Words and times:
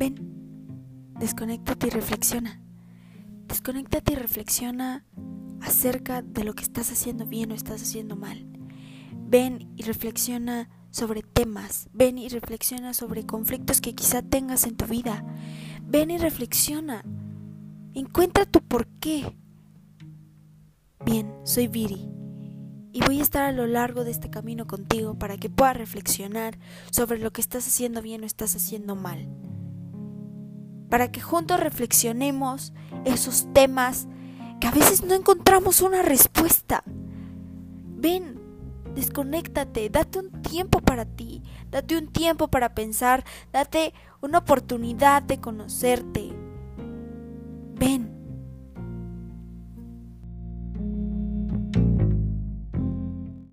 ven, 0.00 0.14
desconéctate 1.18 1.88
y 1.88 1.90
reflexiona. 1.90 2.62
Desconéctate 3.46 4.14
y 4.14 4.16
reflexiona 4.16 5.04
acerca 5.60 6.22
de 6.22 6.42
lo 6.42 6.54
que 6.54 6.64
estás 6.64 6.90
haciendo 6.90 7.26
bien 7.26 7.52
o 7.52 7.54
estás 7.54 7.82
haciendo 7.82 8.16
mal. 8.16 8.46
Ven 9.26 9.70
y 9.76 9.82
reflexiona 9.82 10.70
sobre 10.90 11.22
temas. 11.22 11.90
Ven 11.92 12.16
y 12.16 12.30
reflexiona 12.30 12.94
sobre 12.94 13.26
conflictos 13.26 13.82
que 13.82 13.94
quizá 13.94 14.22
tengas 14.22 14.64
en 14.64 14.76
tu 14.76 14.86
vida. 14.86 15.22
Ven 15.86 16.10
y 16.10 16.16
reflexiona. 16.16 17.04
Encuentra 17.92 18.46
tu 18.46 18.62
por 18.62 18.86
qué. 19.00 19.36
Bien, 21.04 21.30
soy 21.44 21.68
Viri 21.68 22.08
y 22.92 23.02
voy 23.02 23.20
a 23.20 23.22
estar 23.22 23.44
a 23.44 23.52
lo 23.52 23.66
largo 23.66 24.04
de 24.04 24.12
este 24.12 24.30
camino 24.30 24.66
contigo 24.66 25.18
para 25.18 25.36
que 25.36 25.50
puedas 25.50 25.76
reflexionar 25.76 26.58
sobre 26.90 27.18
lo 27.18 27.32
que 27.32 27.42
estás 27.42 27.66
haciendo 27.66 28.00
bien 28.00 28.22
o 28.22 28.26
estás 28.26 28.56
haciendo 28.56 28.96
mal. 28.96 29.28
Para 30.90 31.10
que 31.10 31.20
juntos 31.20 31.60
reflexionemos 31.60 32.72
esos 33.04 33.46
temas 33.54 34.08
que 34.60 34.66
a 34.66 34.72
veces 34.72 35.02
no 35.02 35.14
encontramos 35.14 35.80
una 35.80 36.02
respuesta. 36.02 36.84
Ven, 36.86 38.40
desconéctate, 38.94 39.88
date 39.88 40.18
un 40.18 40.42
tiempo 40.42 40.80
para 40.80 41.04
ti, 41.04 41.42
date 41.70 41.96
un 41.96 42.08
tiempo 42.08 42.48
para 42.48 42.74
pensar, 42.74 43.24
date 43.52 43.94
una 44.20 44.38
oportunidad 44.38 45.22
de 45.22 45.40
conocerte, 45.40 46.29